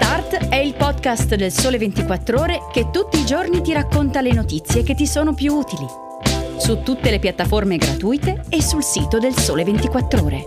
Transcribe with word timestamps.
Start 0.00 0.48
è 0.48 0.54
il 0.54 0.74
podcast 0.74 1.34
del 1.34 1.50
Sole 1.50 1.76
24 1.76 2.40
Ore 2.40 2.60
che 2.72 2.90
tutti 2.92 3.18
i 3.18 3.26
giorni 3.26 3.60
ti 3.60 3.72
racconta 3.72 4.20
le 4.20 4.32
notizie 4.32 4.84
che 4.84 4.94
ti 4.94 5.08
sono 5.08 5.34
più 5.34 5.52
utili. 5.52 5.84
Su 6.56 6.82
tutte 6.84 7.10
le 7.10 7.18
piattaforme 7.18 7.76
gratuite 7.78 8.44
e 8.48 8.62
sul 8.62 8.84
sito 8.84 9.18
del 9.18 9.36
Sole 9.36 9.64
24 9.64 10.24
Ore. 10.24 10.46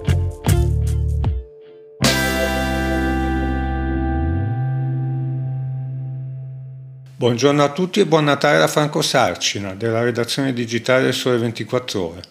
Buongiorno 7.17 7.61
a 7.61 7.71
tutti 7.73 7.99
e 7.99 8.05
buon 8.05 8.23
Natale 8.23 8.57
da 8.57 8.67
Franco 8.67 9.01
Sarcina, 9.01 9.75
della 9.75 10.01
redazione 10.01 10.53
digitale 10.53 11.03
del 11.03 11.13
Sole 11.13 11.37
24 11.39 12.01
Ore. 12.01 12.21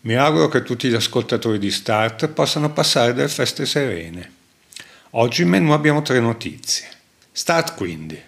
Mi 0.00 0.16
auguro 0.16 0.48
che 0.48 0.64
tutti 0.64 0.88
gli 0.88 0.94
ascoltatori 0.94 1.60
di 1.60 1.70
Start 1.70 2.26
possano 2.30 2.72
passare 2.72 3.14
delle 3.14 3.28
feste 3.28 3.64
serene. 3.64 4.33
Oggi 5.16 5.42
in 5.42 5.48
menù 5.48 5.70
abbiamo 5.70 6.02
tre 6.02 6.18
notizie. 6.18 6.88
Start 7.30 7.76
quindi. 7.76 8.20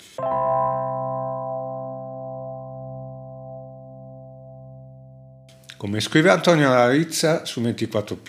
Come 5.77 5.98
scrive 5.98 6.30
Antonio 6.30 6.70
Larizza 6.70 7.44
su 7.44 7.60
24 7.60 8.20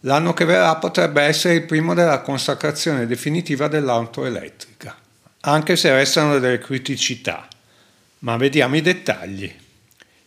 l'anno 0.00 0.34
che 0.34 0.44
verrà 0.44 0.76
potrebbe 0.76 1.22
essere 1.22 1.54
il 1.54 1.64
primo 1.64 1.94
della 1.94 2.20
consacrazione 2.20 3.06
definitiva 3.06 3.66
dell'auto 3.66 4.26
elettrica, 4.26 4.94
anche 5.40 5.76
se 5.76 5.90
restano 5.90 6.38
delle 6.38 6.58
criticità. 6.58 7.48
Ma 8.18 8.36
vediamo 8.36 8.76
i 8.76 8.82
dettagli. 8.82 9.50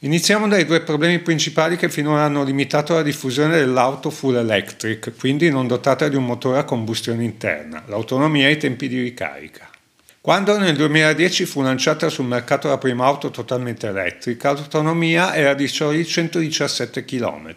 Iniziamo 0.02 0.48
dai 0.48 0.64
due 0.64 0.82
problemi 0.82 1.18
principali 1.18 1.76
che 1.76 1.90
finora 1.90 2.22
hanno 2.22 2.44
limitato 2.44 2.94
la 2.94 3.02
diffusione 3.02 3.58
dell'auto 3.58 4.12
full 4.12 4.36
electric, 4.36 5.14
quindi 5.18 5.50
non 5.50 5.66
dotata 5.66 6.08
di 6.08 6.16
un 6.16 6.24
motore 6.24 6.60
a 6.60 6.66
combustione 6.66 7.24
interna, 7.24 7.84
l'autonomia 7.88 8.48
e 8.48 8.52
i 8.52 8.58
tempi 8.58 8.88
di 8.88 9.02
ricarica. 9.02 9.68
Quando 10.22 10.56
nel 10.60 10.76
2010 10.76 11.46
fu 11.46 11.64
lanciata 11.64 12.10
sul 12.10 12.26
mercato 12.26 12.68
la 12.68 12.78
prima 12.78 13.08
auto 13.08 13.32
totalmente 13.32 13.88
elettrica, 13.88 14.52
l'autonomia 14.52 15.34
era 15.34 15.56
di 15.56 15.68
soli 15.68 16.06
117 16.06 17.04
km. 17.04 17.56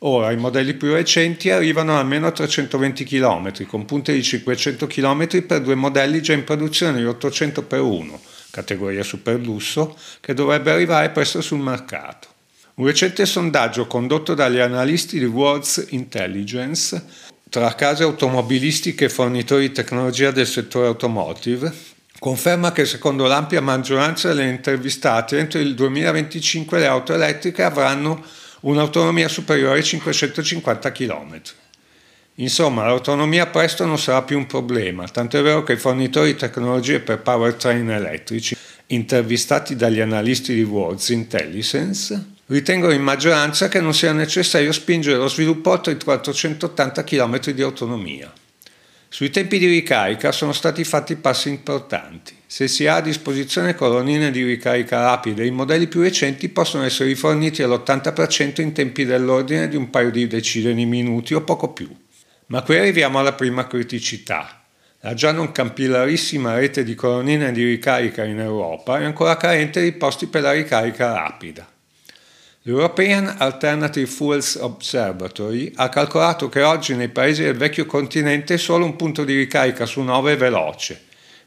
Ora 0.00 0.32
i 0.32 0.36
modelli 0.36 0.74
più 0.74 0.92
recenti 0.92 1.48
arrivano 1.48 1.96
almeno 1.96 2.26
a 2.26 2.32
320 2.32 3.04
km, 3.04 3.64
con 3.64 3.86
punte 3.86 4.12
di 4.12 4.22
500 4.22 4.86
km 4.86 5.42
per 5.46 5.62
due 5.62 5.74
modelli 5.74 6.20
già 6.20 6.34
in 6.34 6.44
produzione 6.44 6.98
di 6.98 7.06
800 7.06 7.64
x 7.66 7.72
1 7.78 8.20
categoria 8.54 9.02
super 9.02 9.40
lusso, 9.40 9.96
che 10.20 10.32
dovrebbe 10.32 10.70
arrivare 10.70 11.10
presto 11.10 11.40
sul 11.40 11.58
mercato. 11.58 12.28
Un 12.74 12.86
recente 12.86 13.26
sondaggio 13.26 13.88
condotto 13.88 14.34
dagli 14.34 14.60
analisti 14.60 15.18
di 15.18 15.24
Worlds 15.24 15.88
Intelligence 15.90 17.04
tra 17.50 17.74
case 17.74 18.04
automobilistiche 18.04 19.06
e 19.06 19.08
fornitori 19.08 19.68
di 19.68 19.74
tecnologia 19.74 20.30
del 20.30 20.46
settore 20.46 20.86
automotive 20.86 21.92
conferma 22.18 22.72
che 22.72 22.86
secondo 22.86 23.26
l'ampia 23.26 23.60
maggioranza 23.60 24.28
delle 24.28 24.48
intervistate 24.48 25.38
entro 25.38 25.58
il 25.58 25.74
2025 25.74 26.78
le 26.78 26.86
auto 26.86 27.12
elettriche 27.12 27.62
avranno 27.62 28.24
un'autonomia 28.60 29.28
superiore 29.28 29.76
ai 29.76 29.84
550 29.84 30.90
km. 30.90 31.40
Insomma, 32.36 32.84
l'autonomia 32.84 33.46
presto 33.46 33.84
non 33.84 33.98
sarà 33.98 34.22
più 34.22 34.36
un 34.36 34.46
problema, 34.46 35.06
tanto 35.06 35.38
è 35.38 35.42
vero 35.42 35.62
che 35.62 35.74
i 35.74 35.78
fornitori 35.78 36.32
di 36.32 36.38
tecnologie 36.38 36.98
per 36.98 37.20
powertrain 37.20 37.88
elettrici, 37.88 38.56
intervistati 38.86 39.76
dagli 39.76 40.00
analisti 40.00 40.52
di 40.52 40.62
Worlds 40.62 41.10
Intelligence, 41.10 42.32
ritengono 42.46 42.92
in 42.92 43.02
maggioranza 43.02 43.68
che 43.68 43.80
non 43.80 43.94
sia 43.94 44.12
necessario 44.12 44.72
spingere 44.72 45.16
lo 45.16 45.28
sviluppo 45.28 45.70
oltre 45.70 45.92
i 45.92 45.96
480 46.02 47.04
km 47.04 47.38
di 47.52 47.62
autonomia. 47.62 48.32
Sui 49.08 49.30
tempi 49.30 49.58
di 49.58 49.66
ricarica 49.66 50.32
sono 50.32 50.52
stati 50.52 50.82
fatti 50.82 51.14
passi 51.14 51.48
importanti. 51.48 52.34
Se 52.44 52.66
si 52.66 52.88
ha 52.88 52.96
a 52.96 53.00
disposizione 53.00 53.76
colonnine 53.76 54.32
di 54.32 54.42
ricarica 54.42 55.02
rapide, 55.02 55.46
i 55.46 55.52
modelli 55.52 55.86
più 55.86 56.00
recenti 56.00 56.48
possono 56.48 56.82
essere 56.82 57.10
riforniti 57.10 57.62
all'80% 57.62 58.60
in 58.60 58.72
tempi 58.72 59.04
dell'ordine 59.04 59.68
di 59.68 59.76
un 59.76 59.88
paio 59.88 60.10
di 60.10 60.26
decine 60.26 60.74
di 60.74 60.84
minuti 60.84 61.32
o 61.32 61.42
poco 61.42 61.68
più. 61.68 61.88
Ma 62.46 62.62
qui 62.62 62.76
arriviamo 62.76 63.18
alla 63.18 63.32
prima 63.32 63.66
criticità. 63.66 64.64
La 65.00 65.14
già 65.14 65.32
non 65.32 65.52
campillarissima 65.52 66.56
rete 66.56 66.84
di 66.84 66.94
colonnine 66.94 67.52
di 67.52 67.64
ricarica 67.64 68.24
in 68.24 68.38
Europa 68.38 68.98
è 68.98 69.04
ancora 69.04 69.36
carente 69.36 69.82
di 69.82 69.92
posti 69.92 70.26
per 70.26 70.42
la 70.42 70.52
ricarica 70.52 71.12
rapida. 71.12 71.68
L'European 72.62 73.34
Alternative 73.38 74.06
Fuels 74.06 74.54
Observatory 74.54 75.72
ha 75.74 75.90
calcolato 75.90 76.48
che 76.48 76.62
oggi 76.62 76.94
nei 76.94 77.10
paesi 77.10 77.42
del 77.42 77.56
vecchio 77.56 77.84
continente 77.84 78.56
solo 78.56 78.86
un 78.86 78.96
punto 78.96 79.24
di 79.24 79.36
ricarica 79.36 79.84
su 79.84 80.00
9 80.00 80.32
è 80.32 80.36
veloce, 80.38 81.02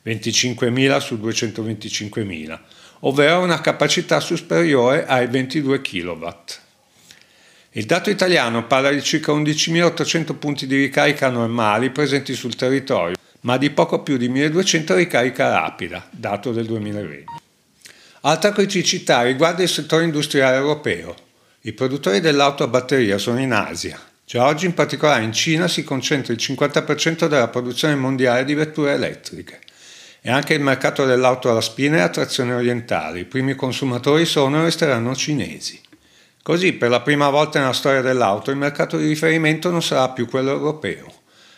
25.000 0.05 0.97
su 0.99 1.15
225.000, 1.15 2.59
ovvero 2.99 3.39
una 3.39 3.61
capacità 3.61 4.19
superiore 4.19 5.07
ai 5.07 5.25
22 5.25 5.81
kW. 5.81 6.27
Il 7.77 7.85
dato 7.85 8.09
italiano 8.09 8.65
parla 8.65 8.89
di 8.89 9.03
circa 9.03 9.31
11.800 9.33 10.35
punti 10.39 10.65
di 10.65 10.77
ricarica 10.77 11.29
normali 11.29 11.91
presenti 11.91 12.33
sul 12.33 12.55
territorio, 12.55 13.15
ma 13.41 13.57
di 13.57 13.69
poco 13.69 14.01
più 14.01 14.17
di 14.17 14.29
1.200 14.29 14.95
ricarica 14.95 15.51
rapida, 15.51 16.07
dato 16.09 16.51
del 16.51 16.65
2020. 16.65 17.25
Altra 18.21 18.51
criticità 18.51 19.21
riguarda 19.21 19.61
il 19.61 19.69
settore 19.69 20.05
industriale 20.05 20.57
europeo. 20.57 21.15
I 21.61 21.73
produttori 21.73 22.19
dell'auto 22.19 22.63
a 22.63 22.67
batteria 22.67 23.19
sono 23.19 23.39
in 23.39 23.51
Asia. 23.51 24.01
Già 24.25 24.47
oggi 24.47 24.65
in 24.65 24.73
particolare 24.73 25.23
in 25.23 25.31
Cina 25.31 25.67
si 25.67 25.83
concentra 25.83 26.33
il 26.33 26.39
50% 26.41 27.27
della 27.27 27.49
produzione 27.49 27.93
mondiale 27.93 28.43
di 28.43 28.55
vetture 28.55 28.93
elettriche. 28.93 29.59
E 30.21 30.31
anche 30.31 30.55
il 30.55 30.61
mercato 30.61 31.05
dell'auto 31.05 31.51
alla 31.51 31.61
spina 31.61 31.97
è 31.97 31.99
a 31.99 32.09
trazione 32.09 32.55
orientale. 32.55 33.19
I 33.19 33.25
primi 33.25 33.53
consumatori 33.53 34.25
sono 34.25 34.61
e 34.61 34.63
resteranno 34.63 35.13
cinesi. 35.13 35.85
Così, 36.47 36.71
per 36.71 36.89
la 36.89 37.01
prima 37.01 37.29
volta 37.29 37.59
nella 37.59 37.73
storia 37.73 37.99
dell'auto, 37.99 38.51
il 38.51 38.55
mercato 38.55 38.95
di 38.95 39.05
riferimento 39.05 39.69
non 39.69 39.83
sarà 39.83 40.07
più 40.11 40.29
quello 40.29 40.51
europeo 40.51 41.05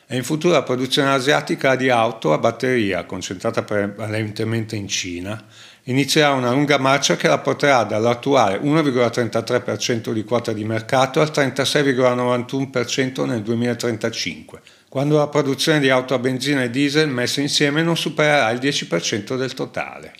e 0.08 0.16
in 0.16 0.24
futuro 0.24 0.54
la 0.54 0.64
produzione 0.64 1.10
asiatica 1.10 1.76
di 1.76 1.92
auto 1.92 2.34
a 2.34 2.40
batteria, 2.40 3.06
concentrata 3.06 3.62
prevalentemente 3.62 4.76
in 4.76 4.88
Cina, 4.88 5.46
inizierà 5.84 6.32
una 6.32 6.50
lunga 6.50 6.80
marcia 6.80 7.16
che 7.18 7.28
la 7.28 7.38
porterà 7.38 7.84
dall'attuale 7.84 8.60
1,33% 8.62 10.12
di 10.12 10.24
quota 10.24 10.54
di 10.54 10.64
mercato 10.64 11.22
al 11.22 11.30
36,91% 11.32 13.28
nel 13.28 13.44
2035, 13.44 14.60
quando 14.90 15.18
la 15.18 15.28
produzione 15.28 15.80
di 15.80 15.92
auto 15.92 16.16
a 16.16 16.18
benzina 16.18 16.64
e 16.64 16.72
diesel 16.72 17.10
messe 17.10 17.42
insieme 17.42 17.84
non 17.84 17.96
supererà 17.96 18.50
il 18.50 18.58
10% 18.58 19.38
del 19.38 19.54
totale. 19.54 20.14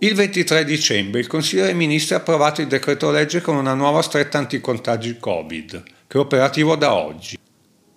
Il 0.00 0.14
23 0.14 0.64
dicembre 0.64 1.18
il 1.18 1.26
Consiglio 1.26 1.64
dei 1.64 1.74
Ministri 1.74 2.14
ha 2.14 2.18
approvato 2.18 2.60
il 2.60 2.68
decreto 2.68 3.10
legge 3.10 3.40
con 3.40 3.56
una 3.56 3.74
nuova 3.74 4.00
stretta 4.00 4.38
anticontagi 4.38 5.16
Covid, 5.18 5.82
che 6.06 6.16
è 6.16 6.20
operativo 6.20 6.76
da 6.76 6.94
oggi. 6.94 7.36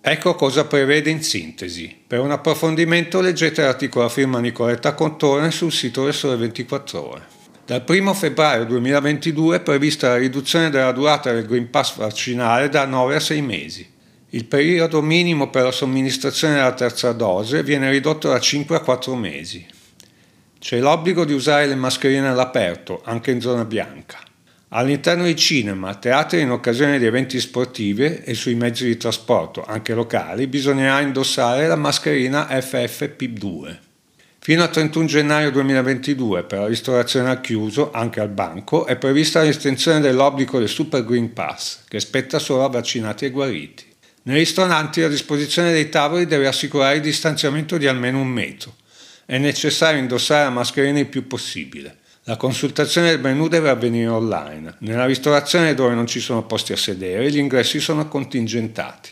Ecco 0.00 0.34
cosa 0.34 0.64
prevede 0.64 1.10
in 1.10 1.22
sintesi. 1.22 1.96
Per 2.04 2.18
un 2.18 2.32
approfondimento 2.32 3.20
leggete 3.20 3.62
l'articolo 3.62 4.06
a 4.06 4.08
firma 4.08 4.40
Nicoletta 4.40 4.94
Contone 4.94 5.52
sul 5.52 5.70
sito 5.70 6.02
del 6.02 6.12
Sole 6.12 6.34
24 6.34 7.08
Ore. 7.08 7.26
Dal 7.64 7.84
1 7.86 8.14
febbraio 8.14 8.64
2022 8.64 9.58
è 9.58 9.60
prevista 9.60 10.08
la 10.08 10.16
riduzione 10.16 10.70
della 10.70 10.90
durata 10.90 11.30
del 11.30 11.46
Green 11.46 11.70
Pass 11.70 11.96
vaccinale 11.98 12.68
da 12.68 12.84
9 12.84 13.14
a 13.14 13.20
6 13.20 13.42
mesi. 13.42 13.88
Il 14.30 14.46
periodo 14.46 15.02
minimo 15.02 15.50
per 15.50 15.62
la 15.62 15.70
somministrazione 15.70 16.54
della 16.54 16.74
terza 16.74 17.12
dose 17.12 17.62
viene 17.62 17.88
ridotto 17.90 18.28
da 18.28 18.40
5 18.40 18.74
a 18.74 18.80
4 18.80 19.14
mesi. 19.14 19.64
C'è 20.62 20.78
l'obbligo 20.78 21.24
di 21.24 21.32
usare 21.32 21.66
le 21.66 21.74
mascherine 21.74 22.28
all'aperto, 22.28 23.02
anche 23.04 23.32
in 23.32 23.40
zona 23.40 23.64
bianca. 23.64 24.18
All'interno 24.68 25.24
di 25.24 25.34
cinema, 25.34 25.96
teatri 25.96 26.40
in 26.40 26.52
occasione 26.52 27.00
di 27.00 27.04
eventi 27.04 27.40
sportivi 27.40 28.20
e 28.22 28.32
sui 28.34 28.54
mezzi 28.54 28.84
di 28.84 28.96
trasporto, 28.96 29.64
anche 29.66 29.92
locali, 29.92 30.46
bisognerà 30.46 31.00
indossare 31.00 31.66
la 31.66 31.74
mascherina 31.74 32.46
FFP2. 32.48 33.76
Fino 34.38 34.62
al 34.62 34.70
31 34.70 35.06
gennaio 35.06 35.50
2022 35.50 36.44
per 36.44 36.60
la 36.60 36.68
ristorazione 36.68 37.30
al 37.30 37.40
chiuso, 37.40 37.90
anche 37.90 38.20
al 38.20 38.28
banco, 38.28 38.86
è 38.86 38.94
prevista 38.94 39.42
l'estensione 39.42 39.98
dell'obbligo 39.98 40.60
del 40.60 40.68
Super 40.68 41.04
Green 41.04 41.32
Pass, 41.32 41.80
che 41.88 41.98
spetta 41.98 42.38
solo 42.38 42.64
a 42.64 42.68
vaccinati 42.68 43.24
e 43.24 43.30
guariti. 43.30 43.84
Nei 44.22 44.36
ristoranti 44.38 45.00
la 45.00 45.08
disposizione 45.08 45.72
dei 45.72 45.88
tavoli 45.88 46.24
deve 46.24 46.46
assicurare 46.46 46.94
il 46.94 47.02
distanziamento 47.02 47.76
di 47.78 47.88
almeno 47.88 48.20
un 48.20 48.28
metro 48.28 48.74
è 49.32 49.38
necessario 49.38 49.98
indossare 49.98 50.44
la 50.44 50.50
mascherina 50.50 50.98
il 50.98 51.06
più 51.06 51.26
possibile. 51.26 52.00
La 52.24 52.36
consultazione 52.36 53.08
del 53.08 53.20
menù 53.20 53.48
deve 53.48 53.70
avvenire 53.70 54.08
online. 54.08 54.74
Nella 54.80 55.06
ristorazione 55.06 55.72
dove 55.72 55.94
non 55.94 56.06
ci 56.06 56.20
sono 56.20 56.44
posti 56.44 56.74
a 56.74 56.76
sedere, 56.76 57.30
gli 57.30 57.38
ingressi 57.38 57.80
sono 57.80 58.06
contingentati. 58.08 59.08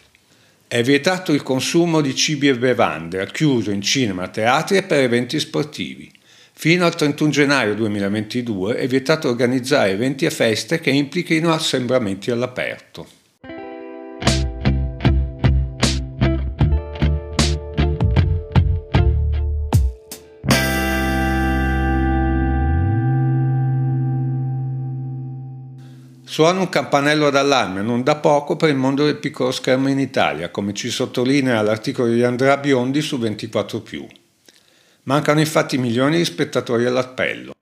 È 0.69 0.83
vietato 0.83 1.33
il 1.33 1.43
consumo 1.43 2.03
di 2.03 2.15
cibi 2.15 2.49
e 2.49 2.59
bevande, 2.59 3.19
al 3.19 3.31
chiuso 3.31 3.71
in 3.71 3.81
cinema, 3.81 4.29
teatri 4.29 4.77
e 4.77 4.83
per 4.83 4.99
eventi 4.99 5.41
sportivi. 5.41 6.13
Fino 6.53 6.85
al 6.85 6.95
31 6.95 7.31
gennaio 7.31 7.75
2022 7.75 8.75
è 8.75 8.87
vietato 8.87 9.27
organizzare 9.31 9.93
eventi 9.93 10.27
e 10.27 10.31
feste 10.31 10.81
che 10.81 10.91
implichino 10.91 11.51
assembramenti 11.51 12.31
all'aperto. 12.31 13.20
Suona 26.41 26.61
un 26.61 26.71
campanello 26.71 27.29
d'allarme 27.29 27.83
non 27.83 28.03
da 28.03 28.17
poco 28.17 28.57
per 28.57 28.71
il 28.71 28.75
mondo 28.75 29.05
del 29.05 29.19
piccolo 29.19 29.51
schermo 29.51 29.91
in 29.91 29.99
Italia, 29.99 30.49
come 30.49 30.73
ci 30.73 30.89
sottolinea 30.89 31.61
l'articolo 31.61 32.11
di 32.11 32.23
Andrea 32.23 32.57
Biondi 32.57 33.03
su 33.03 33.19
24 33.19 33.83
Mancano 35.03 35.41
infatti 35.41 35.77
milioni 35.77 36.17
di 36.17 36.25
spettatori 36.25 36.87
all'appello. 36.87 37.53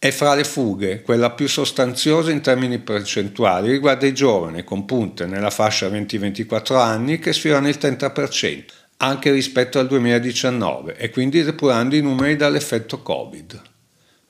E 0.00 0.10
fra 0.10 0.34
le 0.34 0.42
fughe, 0.42 1.02
quella 1.02 1.30
più 1.30 1.46
sostanziosa 1.46 2.32
in 2.32 2.40
termini 2.40 2.80
percentuali 2.80 3.70
riguarda 3.70 4.06
i 4.06 4.14
giovani 4.14 4.64
con 4.64 4.84
punte 4.84 5.26
nella 5.26 5.50
fascia 5.50 5.86
20-24 5.86 6.76
anni 6.76 7.20
che 7.20 7.32
sfiorano 7.32 7.68
il 7.68 7.78
30%, 7.80 8.64
anche 8.96 9.30
rispetto 9.30 9.78
al 9.78 9.86
2019 9.86 10.96
e 10.96 11.10
quindi 11.10 11.44
depurando 11.44 11.94
i 11.94 12.02
numeri 12.02 12.34
dall'effetto 12.34 13.00
Covid. 13.00 13.76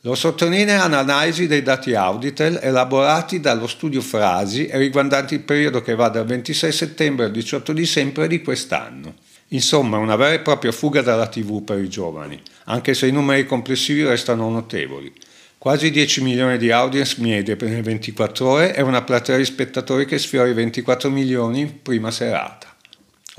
Lo 0.03 0.15
sottolinea 0.15 0.85
un'analisi 0.85 1.49
dei 1.49 1.61
dati 1.63 1.93
Auditel 1.93 2.61
elaborati 2.63 3.41
dallo 3.41 3.67
studio 3.67 4.01
Frasi 4.01 4.67
e 4.67 4.79
riguardanti 4.79 5.35
il 5.35 5.41
periodo 5.41 5.83
che 5.83 5.97
va 5.97 6.09
dal 6.09 6.25
26 6.25 6.71
settembre 6.71 7.25
al 7.25 7.33
18 7.33 7.73
dicembre 7.73 8.29
di 8.29 8.41
quest'anno. 8.41 9.17
Insomma, 9.49 9.97
una 9.97 10.15
vera 10.15 10.35
e 10.35 10.39
propria 10.39 10.71
fuga 10.71 11.03
dalla 11.03 11.27
TV 11.27 11.65
per 11.65 11.83
i 11.83 11.89
giovani, 11.89 12.41
anche 12.67 12.95
se 12.95 13.09
i 13.09 13.13
numeri 13.13 13.45
complessivi 13.45 14.05
restano 14.05 14.49
notevoli. 14.49 15.13
Quasi 15.59 15.91
10 15.91 16.23
milioni 16.23 16.59
di 16.59 16.71
audience 16.71 17.17
media 17.19 17.57
per 17.57 17.71
le 17.71 17.83
24 17.83 18.47
ore 18.47 18.77
e 18.77 18.83
una 18.83 19.03
platea 19.03 19.37
di 19.37 19.45
spettatori 19.45 20.07
che 20.07 20.19
sfiora 20.19 20.47
i 20.47 20.55
24 20.55 21.11
milioni 21.11 21.67
prima 21.67 22.13
serata. 22.13 22.68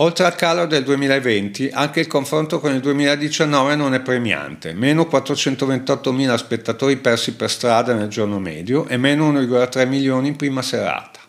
Oltre 0.02 0.24
al 0.24 0.36
calo 0.36 0.66
del 0.66 0.86
2020, 0.86 1.72
anche 1.74 2.00
il 2.00 2.08
confronto 2.08 2.62
con 2.62 2.74
il 2.74 2.80
2019 2.80 3.76
non 3.76 3.94
è 3.94 4.00
premiante, 4.00 4.72
meno 4.72 5.06
428 5.06 6.14
mila 6.14 6.38
spettatori 6.38 6.96
persi 6.96 7.34
per 7.34 7.50
strada 7.50 7.94
nel 7.94 8.08
giorno 8.08 8.40
medio 8.40 8.88
e 8.88 8.96
meno 8.96 9.30
1,3 9.30 9.86
milioni 9.90 10.30
in 10.30 10.38
prima 10.38 10.62
serata. 10.62 11.20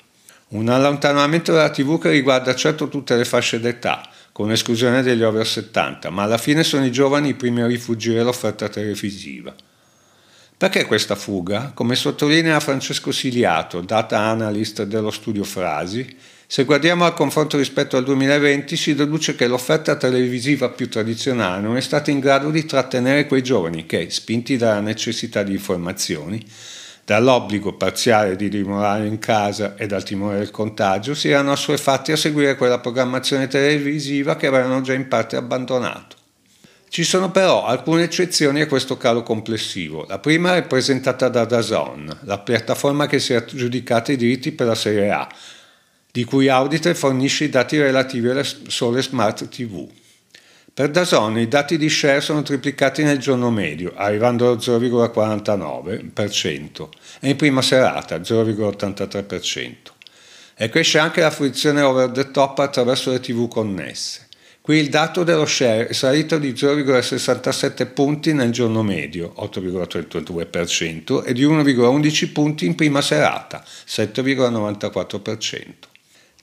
Un 0.51 0.69
allontanamento 0.69 1.53
dalla 1.53 1.71
TV 1.71 2.01
che 2.01 2.11
riguarda 2.11 2.55
certo 2.55 2.87
tutte 2.87 3.17
le 3.17 3.25
fasce 3.25 3.59
d'età, 3.59 4.09
con 4.31 4.53
esclusione 4.53 5.03
degli 5.03 5.25
over 5.25 5.45
70, 5.45 6.09
ma 6.11 6.23
alla 6.23 6.39
fine 6.39 6.63
sono 6.63 6.85
i 6.85 6.93
giovani 6.93 7.31
i 7.31 7.35
primi 7.35 7.63
a 7.63 7.67
rifugire 7.67 8.23
l'offerta 8.23 8.69
televisiva. 8.69 9.53
Perché 10.61 10.85
questa 10.85 11.15
fuga? 11.15 11.71
Come 11.73 11.95
sottolinea 11.95 12.61
Francesco 12.61 13.13
Siliato, 13.13 13.81
data 13.81 14.19
analyst 14.19 14.83
dello 14.83 15.11
studio 15.11 15.43
Frasi, 15.43 16.07
se 16.47 16.65
guardiamo 16.65 17.07
al 17.07 17.15
confronto 17.15 17.57
rispetto 17.57 17.97
al 17.97 18.05
2020 18.05 18.77
si 18.77 18.95
deduce 18.95 19.35
che 19.35 19.47
l'offerta 19.47 19.97
televisiva 19.97 20.69
più 20.69 20.91
tradizionale 20.91 21.63
non 21.63 21.79
è 21.79 21.81
stata 21.81 22.11
in 22.11 22.21
grado 22.21 22.51
di 22.51 22.67
trattenere 22.67 23.27
quei 23.27 23.43
giovani 23.43 23.87
che, 23.87 24.11
spinti 24.11 24.59
dalla 24.59 24.81
necessità 24.81 25.43
di 25.43 25.53
informazioni, 25.53 26.45
dall'obbligo 27.07 27.73
parziale 27.73 28.37
di 28.37 28.51
dimorare 28.51 29.07
in 29.07 29.19
casa 29.19 29.77
e 29.77 29.87
dal 29.87 30.05
timore 30.05 30.37
del 30.37 30.51
contagio, 30.51 31.15
si 31.15 31.31
erano 31.31 31.53
assuefatti 31.53 32.13
a 32.13 32.17
seguire 32.17 32.57
quella 32.57 32.81
programmazione 32.81 33.49
televisiva 33.49 34.37
che 34.37 34.49
avevano 34.49 34.83
già 34.83 34.93
in 34.93 35.09
parte 35.09 35.37
abbandonato. 35.37 36.20
Ci 36.91 37.05
sono 37.05 37.31
però 37.31 37.65
alcune 37.67 38.03
eccezioni 38.03 38.63
a 38.63 38.67
questo 38.67 38.97
calo 38.97 39.23
complessivo. 39.23 40.07
La 40.09 40.19
prima 40.19 40.57
è 40.57 40.65
presentata 40.65 41.29
da 41.29 41.45
Dazon, 41.45 42.19
la 42.25 42.41
piattaforma 42.41 43.07
che 43.07 43.21
si 43.21 43.33
è 43.33 43.37
aggiudicata 43.37 44.11
i 44.11 44.17
diritti 44.17 44.51
per 44.51 44.67
la 44.67 44.75
Serie 44.75 45.13
A, 45.13 45.29
di 46.11 46.25
cui 46.25 46.49
Auditor 46.49 46.97
fornisce 46.97 47.45
i 47.45 47.49
dati 47.49 47.79
relativi 47.79 48.29
alle 48.29 48.43
sole 48.43 49.03
smart 49.03 49.49
TV. 49.49 49.89
Per 50.75 50.91
Dazon 50.91 51.39
i 51.39 51.47
dati 51.47 51.79
di 51.79 51.89
share 51.89 52.21
sono 52.21 52.43
triplicati 52.43 53.05
nel 53.05 53.19
giorno 53.19 53.53
medio, 53.53 53.93
arrivando 53.95 54.49
allo 54.49 54.57
0,49% 54.57 56.89
e 57.21 57.29
in 57.29 57.37
prima 57.37 57.63
serata 57.63 58.17
0,83%. 58.17 59.75
E 60.57 60.69
cresce 60.69 60.99
anche 60.99 61.21
la 61.21 61.31
fruizione 61.31 61.83
over 61.83 62.11
the 62.11 62.33
top 62.33 62.59
attraverso 62.59 63.13
le 63.13 63.21
TV 63.21 63.47
connesse. 63.47 64.27
Qui 64.71 64.79
il 64.79 64.89
dato 64.89 65.25
dello 65.25 65.47
share 65.47 65.89
è 65.89 65.93
salito 65.93 66.39
di 66.39 66.53
0,67 66.53 67.93
punti 67.93 68.33
nel 68.33 68.53
giorno 68.53 68.85
medio, 68.85 69.35
8,32%, 69.37 71.27
e 71.27 71.33
di 71.33 71.45
1,11 71.45 72.31
punti 72.31 72.67
in 72.67 72.77
prima 72.77 73.01
serata, 73.01 73.65
7,94%. 73.65 75.65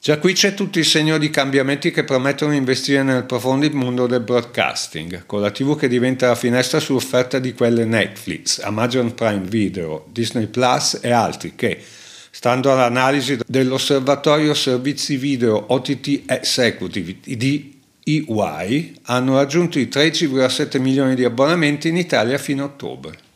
Già 0.01 0.17
qui 0.17 0.33
c'è 0.33 0.53
tutto 0.53 0.77
il 0.77 0.83
segno 0.83 1.17
di 1.17 1.29
cambiamenti 1.29 1.91
che 1.91 2.03
promettono 2.03 2.51
di 2.51 2.57
investire 2.57 3.01
nel 3.01 3.23
profondo 3.23 3.65
mondo 3.71 4.07
del 4.07 4.19
broadcasting, 4.19 5.25
con 5.25 5.39
la 5.39 5.51
TV 5.51 5.79
che 5.79 5.87
diventa 5.87 6.27
la 6.27 6.35
finestra 6.35 6.81
sull'offerta 6.81 7.39
di 7.39 7.53
quelle 7.53 7.85
Netflix, 7.85 8.59
Amazon 8.59 9.13
Prime 9.13 9.47
Video, 9.47 10.05
Disney 10.11 10.47
Plus 10.47 10.99
e 11.01 11.11
altri 11.11 11.53
che, 11.55 11.81
stando 12.29 12.73
all'analisi 12.73 13.37
dell'osservatorio 13.47 14.53
servizi 14.53 15.15
video 15.15 15.63
OTT 15.69 16.23
Executive 16.25 17.19
di 17.23 17.75
EY, 18.09 18.93
hanno 19.03 19.35
raggiunto 19.35 19.79
i 19.79 19.89
13,7 19.91 20.79
milioni 20.79 21.13
di 21.13 21.25
abbonamenti 21.25 21.89
in 21.89 21.97
Italia 21.97 22.37
fino 22.37 22.63
a 22.63 22.67
ottobre. 22.67 23.26